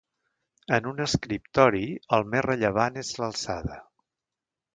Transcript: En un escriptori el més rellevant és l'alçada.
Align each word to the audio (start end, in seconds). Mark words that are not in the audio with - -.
En 0.77 0.87
un 0.91 1.03
escriptori 1.03 1.83
el 2.19 2.25
més 2.33 2.45
rellevant 2.47 2.99
és 3.03 3.13
l'alçada. 3.21 3.79